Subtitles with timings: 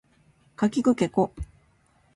[0.55, 1.31] かきくけこ